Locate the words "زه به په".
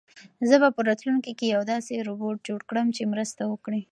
0.49-0.81